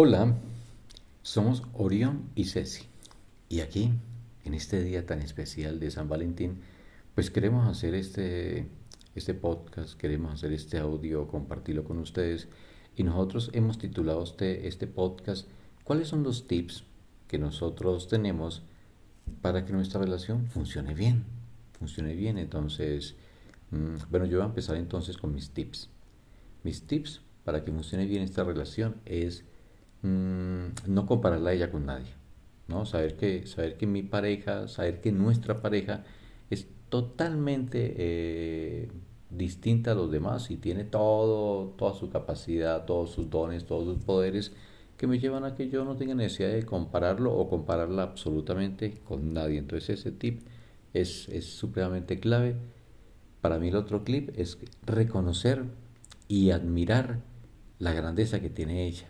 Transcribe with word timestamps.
Hola, 0.00 0.32
somos 1.22 1.64
Orión 1.72 2.30
y 2.36 2.44
Ceci. 2.44 2.84
Y 3.48 3.62
aquí, 3.62 3.90
en 4.44 4.54
este 4.54 4.80
día 4.84 5.04
tan 5.04 5.20
especial 5.22 5.80
de 5.80 5.90
San 5.90 6.08
Valentín, 6.08 6.60
pues 7.16 7.32
queremos 7.32 7.66
hacer 7.66 7.96
este, 7.96 8.68
este 9.16 9.34
podcast, 9.34 9.98
queremos 9.98 10.32
hacer 10.32 10.52
este 10.52 10.78
audio, 10.78 11.26
compartirlo 11.26 11.82
con 11.82 11.98
ustedes. 11.98 12.46
Y 12.94 13.02
nosotros 13.02 13.50
hemos 13.54 13.78
titulado 13.78 14.22
este, 14.22 14.68
este 14.68 14.86
podcast, 14.86 15.48
¿cuáles 15.82 16.06
son 16.06 16.22
los 16.22 16.46
tips 16.46 16.84
que 17.26 17.40
nosotros 17.40 18.06
tenemos 18.06 18.62
para 19.42 19.64
que 19.64 19.72
nuestra 19.72 20.00
relación 20.00 20.46
funcione 20.46 20.94
bien? 20.94 21.24
Funcione 21.76 22.14
bien. 22.14 22.38
Entonces, 22.38 23.16
mm, 23.72 23.96
bueno, 24.12 24.26
yo 24.26 24.36
voy 24.36 24.44
a 24.44 24.50
empezar 24.50 24.76
entonces 24.76 25.16
con 25.16 25.34
mis 25.34 25.50
tips. 25.50 25.90
Mis 26.62 26.86
tips 26.86 27.20
para 27.42 27.64
que 27.64 27.72
funcione 27.72 28.06
bien 28.06 28.22
esta 28.22 28.44
relación 28.44 29.00
es 29.04 29.42
Mm, 30.02 30.68
no 30.86 31.06
compararla 31.06 31.50
a 31.50 31.52
ella 31.54 31.70
con 31.72 31.86
nadie, 31.86 32.12
¿no? 32.68 32.86
Saber 32.86 33.16
que, 33.16 33.46
saber 33.46 33.76
que 33.76 33.86
mi 33.86 34.02
pareja, 34.02 34.68
saber 34.68 35.00
que 35.00 35.10
nuestra 35.12 35.60
pareja 35.60 36.04
es 36.50 36.68
totalmente 36.88 37.94
eh, 37.98 38.88
distinta 39.30 39.92
a 39.92 39.94
los 39.94 40.10
demás 40.10 40.50
y 40.50 40.56
tiene 40.56 40.84
todo, 40.84 41.70
toda 41.76 41.94
su 41.94 42.10
capacidad, 42.10 42.84
todos 42.86 43.10
sus 43.10 43.28
dones, 43.30 43.66
todos 43.66 43.84
sus 43.84 44.04
poderes 44.04 44.52
que 44.96 45.06
me 45.06 45.18
llevan 45.18 45.44
a 45.44 45.54
que 45.56 45.68
yo 45.68 45.84
no 45.84 45.96
tenga 45.96 46.14
necesidad 46.14 46.50
de 46.50 46.64
compararlo 46.64 47.34
o 47.34 47.48
compararla 47.48 48.02
absolutamente 48.04 49.00
con 49.04 49.32
nadie. 49.34 49.58
Entonces 49.58 50.00
ese 50.00 50.12
tip 50.12 50.42
es, 50.94 51.28
es 51.28 51.46
supremamente 51.46 52.20
clave. 52.20 52.56
Para 53.40 53.58
mí 53.58 53.68
el 53.68 53.76
otro 53.76 54.04
clip 54.04 54.30
es 54.36 54.58
reconocer 54.86 55.64
y 56.28 56.50
admirar 56.50 57.20
la 57.78 57.92
grandeza 57.92 58.40
que 58.40 58.50
tiene 58.50 58.86
ella 58.86 59.08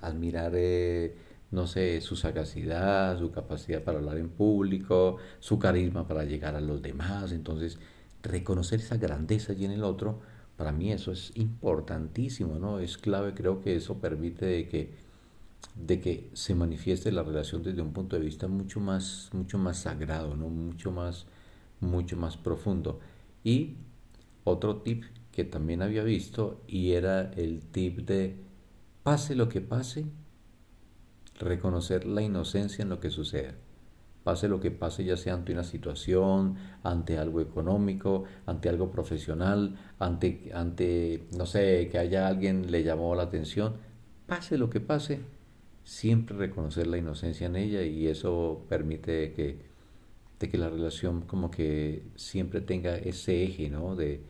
admirar, 0.00 0.52
eh, 0.54 1.14
no 1.50 1.66
sé, 1.66 2.00
su 2.00 2.16
sagacidad, 2.16 3.18
su 3.18 3.30
capacidad 3.30 3.82
para 3.82 3.98
hablar 3.98 4.18
en 4.18 4.28
público, 4.28 5.16
su 5.40 5.58
carisma 5.58 6.06
para 6.06 6.24
llegar 6.24 6.56
a 6.56 6.60
los 6.60 6.82
demás. 6.82 7.32
Entonces, 7.32 7.78
reconocer 8.22 8.80
esa 8.80 8.96
grandeza 8.96 9.52
allí 9.52 9.64
en 9.64 9.72
el 9.72 9.84
otro, 9.84 10.20
para 10.56 10.72
mí 10.72 10.92
eso 10.92 11.12
es 11.12 11.32
importantísimo, 11.36 12.58
¿no? 12.58 12.80
Es 12.80 12.98
clave, 12.98 13.34
creo 13.34 13.62
que 13.62 13.76
eso 13.76 13.98
permite 13.98 14.46
de 14.46 14.68
que, 14.68 14.90
de 15.74 16.00
que 16.00 16.30
se 16.34 16.54
manifieste 16.54 17.12
la 17.12 17.22
relación 17.22 17.62
desde 17.62 17.82
un 17.82 17.92
punto 17.92 18.16
de 18.16 18.22
vista 18.22 18.46
mucho 18.46 18.80
más, 18.80 19.30
mucho 19.32 19.58
más 19.58 19.78
sagrado, 19.78 20.36
¿no? 20.36 20.48
Mucho 20.48 20.92
más, 20.92 21.26
mucho 21.80 22.16
más 22.16 22.36
profundo. 22.36 23.00
Y 23.42 23.76
otro 24.44 24.76
tip 24.82 25.04
que 25.32 25.44
también 25.44 25.82
había 25.82 26.02
visto 26.02 26.60
y 26.66 26.92
era 26.92 27.32
el 27.32 27.62
tip 27.62 28.00
de 28.00 28.36
Pase 29.10 29.34
lo 29.34 29.48
que 29.48 29.60
pase, 29.60 30.06
reconocer 31.40 32.06
la 32.06 32.22
inocencia 32.22 32.84
en 32.84 32.90
lo 32.90 33.00
que 33.00 33.10
suceda. 33.10 33.56
Pase 34.22 34.46
lo 34.46 34.60
que 34.60 34.70
pase, 34.70 35.04
ya 35.04 35.16
sea 35.16 35.34
ante 35.34 35.52
una 35.52 35.64
situación, 35.64 36.54
ante 36.84 37.18
algo 37.18 37.40
económico, 37.40 38.22
ante 38.46 38.68
algo 38.68 38.92
profesional, 38.92 39.76
ante, 39.98 40.52
ante 40.54 41.26
no 41.36 41.44
sé, 41.44 41.88
que 41.90 41.98
haya 41.98 42.28
alguien 42.28 42.70
le 42.70 42.84
llamó 42.84 43.16
la 43.16 43.24
atención. 43.24 43.78
Pase 44.28 44.56
lo 44.56 44.70
que 44.70 44.78
pase, 44.78 45.18
siempre 45.82 46.36
reconocer 46.36 46.86
la 46.86 46.96
inocencia 46.96 47.48
en 47.48 47.56
ella 47.56 47.82
y 47.82 48.06
eso 48.06 48.64
permite 48.68 49.32
que, 49.32 49.58
de 50.38 50.48
que 50.48 50.56
la 50.56 50.68
relación 50.68 51.22
como 51.22 51.50
que 51.50 52.04
siempre 52.14 52.60
tenga 52.60 52.94
ese 52.94 53.42
eje, 53.42 53.70
¿no? 53.70 53.96
De, 53.96 54.20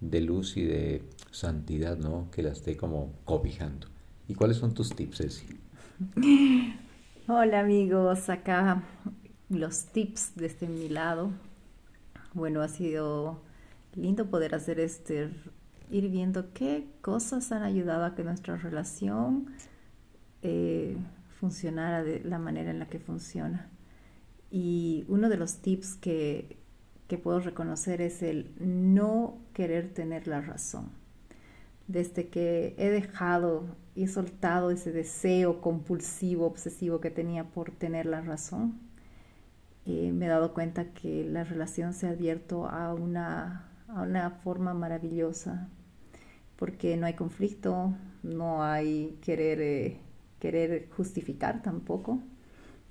de 0.00 0.20
luz 0.20 0.56
y 0.56 0.62
de 0.62 1.02
santidad, 1.32 1.98
¿no? 1.98 2.30
Que 2.30 2.44
la 2.44 2.50
esté 2.50 2.76
como 2.76 3.12
cobijando. 3.24 3.88
¿Y 4.30 4.34
cuáles 4.36 4.58
son 4.58 4.72
tus 4.72 4.94
tips, 4.94 5.16
Ceci? 5.18 5.46
Hola 7.26 7.58
amigos, 7.58 8.28
acá 8.28 8.80
los 9.48 9.86
tips 9.86 10.36
desde 10.36 10.68
mi 10.68 10.88
lado. 10.88 11.32
Bueno, 12.32 12.62
ha 12.62 12.68
sido 12.68 13.42
lindo 13.96 14.30
poder 14.30 14.54
hacer 14.54 14.78
este, 14.78 15.30
ir 15.90 16.08
viendo 16.10 16.52
qué 16.52 16.86
cosas 17.00 17.50
han 17.50 17.64
ayudado 17.64 18.04
a 18.04 18.14
que 18.14 18.22
nuestra 18.22 18.56
relación 18.56 19.46
eh, 20.42 20.96
funcionara 21.40 22.04
de 22.04 22.22
la 22.22 22.38
manera 22.38 22.70
en 22.70 22.78
la 22.78 22.86
que 22.86 23.00
funciona. 23.00 23.68
Y 24.48 25.06
uno 25.08 25.28
de 25.28 25.38
los 25.38 25.56
tips 25.56 25.96
que, 25.96 26.56
que 27.08 27.18
puedo 27.18 27.40
reconocer 27.40 28.00
es 28.00 28.22
el 28.22 28.52
no 28.60 29.38
querer 29.54 29.92
tener 29.92 30.28
la 30.28 30.40
razón 30.40 30.99
desde 31.90 32.28
que 32.28 32.74
he 32.78 32.90
dejado 32.90 33.64
y 33.94 34.04
he 34.04 34.08
soltado 34.08 34.70
ese 34.70 34.92
deseo 34.92 35.60
compulsivo, 35.60 36.46
obsesivo 36.46 37.00
que 37.00 37.10
tenía 37.10 37.44
por 37.44 37.72
tener 37.72 38.06
la 38.06 38.20
razón, 38.20 38.78
eh, 39.86 40.12
me 40.12 40.26
he 40.26 40.28
dado 40.28 40.54
cuenta 40.54 40.92
que 40.92 41.24
la 41.24 41.42
relación 41.42 41.92
se 41.92 42.06
ha 42.06 42.10
abierto 42.10 42.66
a 42.68 42.94
una, 42.94 43.68
a 43.88 44.02
una 44.02 44.30
forma 44.30 44.72
maravillosa, 44.72 45.68
porque 46.56 46.96
no 46.96 47.06
hay 47.06 47.14
conflicto, 47.14 47.94
no 48.22 48.62
hay 48.62 49.18
querer, 49.22 49.60
eh, 49.60 50.00
querer 50.38 50.88
justificar 50.90 51.62
tampoco. 51.62 52.20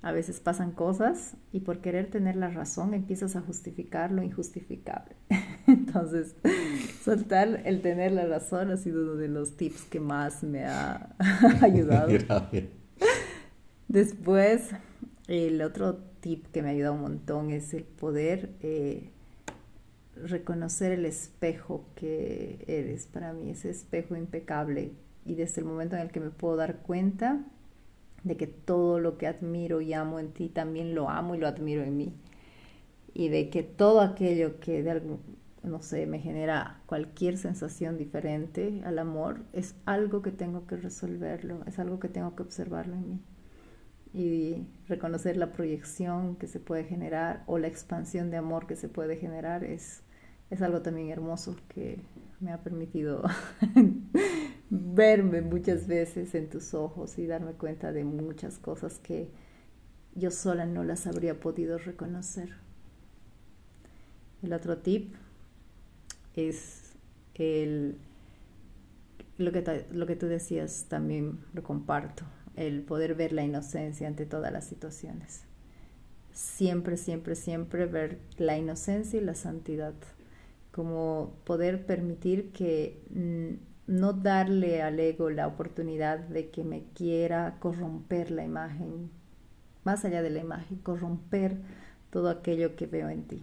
A 0.02 0.12
veces 0.12 0.40
pasan 0.40 0.72
cosas 0.72 1.36
y 1.52 1.60
por 1.60 1.80
querer 1.80 2.10
tener 2.10 2.36
la 2.36 2.48
razón 2.48 2.94
empiezas 2.94 3.36
a 3.36 3.40
justificar 3.40 4.12
lo 4.12 4.22
injustificable. 4.22 5.14
Entonces, 5.90 6.36
soltar 7.04 7.62
el 7.64 7.82
tener 7.82 8.12
la 8.12 8.26
razón 8.26 8.70
ha 8.70 8.76
sido 8.76 9.02
uno 9.02 9.14
de 9.16 9.26
los 9.26 9.56
tips 9.56 9.82
que 9.84 9.98
más 9.98 10.44
me 10.44 10.64
ha 10.64 11.16
ayudado. 11.60 12.12
Después, 13.88 14.70
el 15.26 15.60
otro 15.62 15.98
tip 16.20 16.46
que 16.52 16.62
me 16.62 16.68
ha 16.68 16.72
ayudado 16.72 16.94
un 16.94 17.00
montón 17.00 17.50
es 17.50 17.74
el 17.74 17.82
poder 17.82 18.50
eh, 18.60 19.10
reconocer 20.14 20.92
el 20.92 21.04
espejo 21.06 21.84
que 21.96 22.64
eres. 22.68 23.08
Para 23.08 23.32
mí, 23.32 23.50
ese 23.50 23.70
espejo 23.70 24.14
impecable. 24.14 24.92
Y 25.26 25.34
desde 25.34 25.60
el 25.60 25.66
momento 25.66 25.96
en 25.96 26.02
el 26.02 26.10
que 26.12 26.20
me 26.20 26.30
puedo 26.30 26.54
dar 26.54 26.76
cuenta 26.78 27.40
de 28.22 28.36
que 28.36 28.46
todo 28.46 29.00
lo 29.00 29.18
que 29.18 29.26
admiro 29.26 29.80
y 29.80 29.92
amo 29.92 30.20
en 30.20 30.30
ti 30.30 30.50
también 30.50 30.94
lo 30.94 31.10
amo 31.10 31.34
y 31.34 31.38
lo 31.38 31.48
admiro 31.48 31.82
en 31.82 31.96
mí. 31.96 32.12
Y 33.12 33.28
de 33.28 33.50
que 33.50 33.64
todo 33.64 34.02
aquello 34.02 34.60
que 34.60 34.84
de 34.84 34.90
algún, 34.92 35.18
no 35.62 35.82
sé, 35.82 36.06
me 36.06 36.20
genera 36.20 36.80
cualquier 36.86 37.36
sensación 37.36 37.98
diferente 37.98 38.82
al 38.84 38.98
amor, 38.98 39.44
es 39.52 39.74
algo 39.84 40.22
que 40.22 40.32
tengo 40.32 40.66
que 40.66 40.76
resolverlo, 40.76 41.62
es 41.66 41.78
algo 41.78 42.00
que 42.00 42.08
tengo 42.08 42.34
que 42.34 42.42
observarlo 42.42 42.94
en 42.94 43.08
mí. 43.08 43.20
Y 44.12 44.66
reconocer 44.88 45.36
la 45.36 45.52
proyección 45.52 46.36
que 46.36 46.46
se 46.46 46.60
puede 46.60 46.84
generar 46.84 47.44
o 47.46 47.58
la 47.58 47.68
expansión 47.68 48.30
de 48.30 48.38
amor 48.38 48.66
que 48.66 48.74
se 48.74 48.88
puede 48.88 49.16
generar 49.16 49.62
es, 49.62 50.02
es 50.50 50.62
algo 50.62 50.82
también 50.82 51.10
hermoso 51.10 51.56
que 51.68 52.00
me 52.40 52.52
ha 52.52 52.62
permitido 52.62 53.22
verme 54.70 55.42
muchas 55.42 55.86
veces 55.86 56.34
en 56.34 56.48
tus 56.48 56.74
ojos 56.74 57.18
y 57.18 57.26
darme 57.26 57.52
cuenta 57.52 57.92
de 57.92 58.04
muchas 58.04 58.58
cosas 58.58 58.98
que 58.98 59.30
yo 60.14 60.30
sola 60.30 60.64
no 60.66 60.82
las 60.82 61.06
habría 61.06 61.38
podido 61.38 61.78
reconocer. 61.78 62.54
El 64.42 64.54
otro 64.54 64.78
tip 64.78 65.14
es 66.36 66.92
el, 67.34 67.96
lo, 69.38 69.52
que, 69.52 69.86
lo 69.92 70.06
que 70.06 70.16
tú 70.16 70.26
decías 70.26 70.86
también 70.88 71.40
lo 71.54 71.62
comparto, 71.62 72.24
el 72.56 72.82
poder 72.82 73.14
ver 73.14 73.32
la 73.32 73.42
inocencia 73.42 74.06
ante 74.06 74.26
todas 74.26 74.52
las 74.52 74.66
situaciones. 74.66 75.44
Siempre, 76.32 76.96
siempre, 76.96 77.34
siempre 77.34 77.86
ver 77.86 78.18
la 78.36 78.56
inocencia 78.56 79.20
y 79.20 79.24
la 79.24 79.34
santidad, 79.34 79.94
como 80.70 81.34
poder 81.44 81.84
permitir 81.86 82.52
que 82.52 83.02
no 83.86 84.12
darle 84.12 84.82
al 84.82 85.00
ego 85.00 85.30
la 85.30 85.48
oportunidad 85.48 86.20
de 86.20 86.50
que 86.50 86.62
me 86.62 86.84
quiera 86.94 87.56
corromper 87.58 88.30
la 88.30 88.44
imagen, 88.44 89.10
más 89.82 90.04
allá 90.04 90.22
de 90.22 90.30
la 90.30 90.38
imagen, 90.38 90.78
corromper 90.78 91.56
todo 92.10 92.28
aquello 92.28 92.76
que 92.76 92.86
veo 92.86 93.08
en 93.08 93.24
ti. 93.24 93.42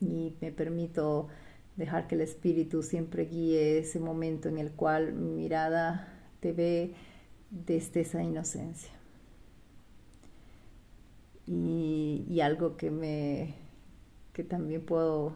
Y 0.00 0.34
me 0.40 0.50
permito 0.50 1.28
dejar 1.76 2.06
que 2.06 2.14
el 2.14 2.20
Espíritu 2.20 2.82
siempre 2.82 3.24
guíe 3.24 3.78
ese 3.78 3.98
momento 3.98 4.48
en 4.48 4.58
el 4.58 4.72
cual 4.72 5.14
mi 5.14 5.30
mirada 5.30 6.08
te 6.40 6.52
ve 6.52 6.94
desde 7.50 8.00
esa 8.00 8.22
inocencia. 8.22 8.92
Y, 11.46 12.40
algo 12.42 12.76
que 12.76 12.90
me 12.90 13.54
que 14.32 14.42
también 14.42 14.84
puedo 14.84 15.34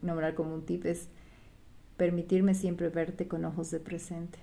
nombrar 0.00 0.34
como 0.34 0.54
un 0.54 0.64
tip 0.64 0.84
es 0.84 1.08
permitirme 1.96 2.54
siempre 2.54 2.88
verte 2.88 3.28
con 3.28 3.44
ojos 3.44 3.70
de 3.70 3.78
presente, 3.78 4.38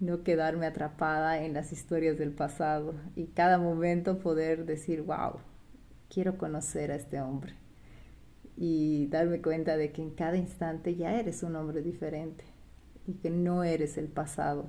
no 0.00 0.22
quedarme 0.22 0.66
atrapada 0.66 1.42
en 1.42 1.52
las 1.52 1.72
historias 1.72 2.16
del 2.16 2.30
pasado 2.30 2.94
y 3.14 3.26
cada 3.26 3.58
momento 3.58 4.20
poder 4.20 4.64
decir, 4.64 5.02
wow, 5.02 5.40
quiero 6.08 6.38
conocer 6.38 6.90
a 6.92 6.96
este 6.96 7.20
hombre 7.20 7.54
y 8.56 9.06
darme 9.08 9.40
cuenta 9.40 9.76
de 9.76 9.92
que 9.92 10.02
en 10.02 10.10
cada 10.10 10.36
instante 10.36 10.94
ya 10.94 11.18
eres 11.18 11.42
un 11.42 11.56
hombre 11.56 11.82
diferente 11.82 12.44
y 13.06 13.14
que 13.14 13.30
no 13.30 13.64
eres 13.64 13.98
el 13.98 14.08
pasado, 14.08 14.66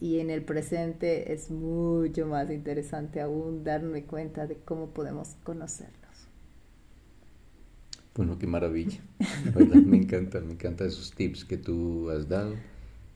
y 0.00 0.20
en 0.20 0.30
el 0.30 0.44
presente 0.44 1.32
es 1.32 1.50
mucho 1.50 2.26
más 2.26 2.50
interesante 2.50 3.20
aún 3.20 3.64
darme 3.64 4.04
cuenta 4.04 4.46
de 4.46 4.56
cómo 4.56 4.90
podemos 4.90 5.30
conocerlos. 5.42 5.98
Bueno, 8.14 8.38
qué 8.38 8.46
maravilla. 8.46 9.00
La 9.44 9.50
verdad 9.52 9.76
me 9.76 9.96
encanta, 9.96 10.40
me 10.40 10.52
encantan 10.52 10.88
esos 10.88 11.12
tips 11.12 11.44
que 11.44 11.56
tú 11.56 12.10
has 12.10 12.28
dado. 12.28 12.54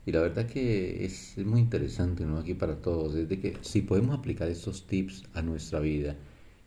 Y 0.05 0.11
la 0.11 0.21
verdad 0.21 0.45
que 0.45 1.05
es, 1.05 1.37
muy 1.37 1.61
interesante, 1.61 2.25
¿no? 2.25 2.37
Aquí 2.37 2.53
para 2.53 2.75
todos, 2.75 3.15
es 3.15 3.29
de 3.29 3.39
que 3.39 3.57
si 3.61 3.81
podemos 3.81 4.17
aplicar 4.17 4.49
estos 4.49 4.85
tips 4.85 5.23
a 5.33 5.41
nuestra 5.41 5.79
vida 5.79 6.17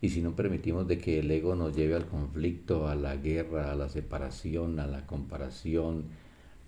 y 0.01 0.09
si 0.09 0.21
no 0.21 0.35
permitimos 0.35 0.87
de 0.87 0.97
que 0.99 1.19
el 1.19 1.31
ego 1.31 1.55
nos 1.55 1.75
lleve 1.75 1.95
al 1.95 2.07
conflicto, 2.07 2.87
a 2.87 2.95
la 2.95 3.15
guerra, 3.15 3.71
a 3.71 3.75
la 3.75 3.89
separación, 3.89 4.79
a 4.79 4.87
la 4.87 5.05
comparación, 5.07 6.05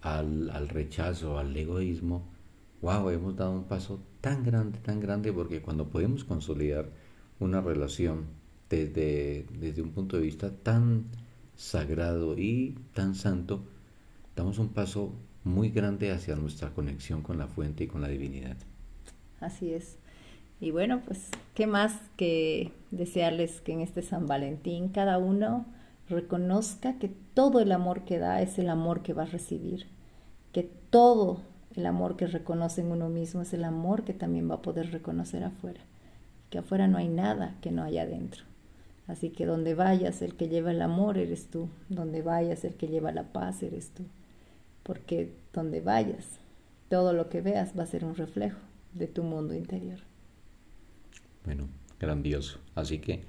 al, 0.02 0.50
al 0.50 0.70
rechazo, 0.70 1.38
al 1.38 1.56
egoísmo, 1.56 2.28
wow, 2.82 3.10
hemos 3.10 3.36
dado 3.36 3.52
un 3.52 3.66
paso 3.66 4.00
tan 4.22 4.44
grande, 4.44 4.80
tan 4.80 5.00
grande, 5.00 5.32
porque 5.32 5.62
cuando 5.62 5.90
podemos 5.90 6.24
consolidar 6.24 6.90
una 7.40 7.62
relación 7.62 8.26
desde, 8.70 9.46
desde 9.60 9.82
un 9.82 9.92
punto 9.92 10.18
de 10.18 10.24
vista 10.24 10.52
tan 10.52 11.06
sagrado 11.56 12.38
y 12.38 12.78
tan 12.94 13.16
santo, 13.16 13.64
damos 14.36 14.60
un 14.60 14.70
paso 14.70 15.14
muy 15.44 15.70
grande 15.70 16.12
hacia 16.12 16.36
nuestra 16.36 16.74
conexión 16.74 17.22
con 17.22 17.38
la 17.38 17.48
fuente 17.48 17.84
y 17.86 17.88
con 17.88 18.02
la 18.02 18.08
divinidad. 18.08 18.58
Así 19.40 19.74
es. 19.74 19.98
Y 20.60 20.72
bueno, 20.72 21.02
pues, 21.06 21.30
¿qué 21.54 21.68
más 21.68 21.94
que 22.18 22.72
desearles 22.92 23.62
que 23.62 23.74
en 23.74 23.82
este 23.82 24.02
San 24.02 24.28
Valentín 24.28 24.90
cada 24.90 25.18
uno 25.18 25.66
reconozca 26.10 26.98
que 27.00 27.10
todo 27.34 27.60
el 27.62 27.72
amor 27.72 28.04
que 28.04 28.20
da 28.20 28.42
es 28.42 28.60
el 28.60 28.70
amor 28.70 29.02
que 29.02 29.14
va 29.14 29.24
a 29.24 29.28
recibir, 29.28 29.88
que 30.52 30.64
todo 30.90 31.42
el 31.76 31.86
amor 31.86 32.18
que 32.18 32.28
reconoce 32.28 32.82
en 32.82 32.92
uno 32.92 33.10
mismo 33.10 33.42
es 33.42 33.54
el 33.54 33.64
amor 33.64 34.04
que 34.04 34.14
también 34.14 34.50
va 34.50 34.56
a 34.56 34.62
poder 34.62 34.92
reconocer 34.92 35.44
afuera, 35.44 35.82
que 36.50 36.58
afuera 36.58 36.88
no 36.88 36.98
hay 36.98 37.08
nada 37.08 37.56
que 37.62 37.72
no 37.72 37.84
haya 37.84 38.02
adentro. 38.02 38.44
Así 39.08 39.30
que 39.30 39.46
donde 39.46 39.76
vayas, 39.76 40.22
el 40.22 40.36
que 40.36 40.50
lleva 40.50 40.72
el 40.72 40.82
amor 40.82 41.18
eres 41.18 41.48
tú, 41.48 41.70
donde 41.90 42.22
vayas, 42.22 42.64
el 42.64 42.76
que 42.76 42.88
lleva 42.88 43.12
la 43.12 43.24
paz 43.24 43.64
eres 43.64 43.92
tú 43.92 44.04
porque 44.90 45.32
donde 45.54 45.82
vayas, 45.82 46.26
todo 46.90 47.14
lo 47.14 47.30
que 47.30 47.42
veas 47.42 47.78
va 47.78 47.84
a 47.84 47.86
ser 47.86 48.04
un 48.04 48.16
reflejo 48.16 48.58
de 48.96 49.06
tu 49.06 49.22
mundo 49.22 49.54
interior. 49.54 50.00
Bueno, 51.50 51.68
grandioso. 52.00 52.60
Así 52.76 53.00
que 53.00 53.24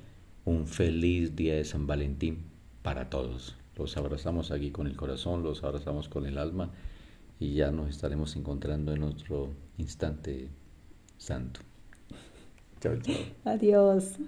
un 0.45 0.67
feliz 0.67 1.35
día 1.37 1.55
de 1.55 1.65
San 1.65 1.87
Valentín 1.87 2.45
para 2.83 3.09
todos. 3.09 3.57
Los 3.79 3.97
abrazamos 3.97 4.51
aquí 4.51 4.71
con 4.71 4.87
el 4.87 4.95
corazón, 4.95 5.43
los 5.43 5.65
abrazamos 5.65 6.11
con 6.11 6.27
el 6.27 6.37
alma 6.37 6.69
y 7.39 7.55
ya 7.55 7.71
nos 7.71 7.89
estaremos 7.89 8.37
encontrando 8.37 8.93
en 8.93 9.05
otro 9.05 9.55
instante 9.79 10.51
santo. 11.17 11.61
Chao, 12.83 12.99
chao. 13.01 13.17
Adiós. 13.47 14.19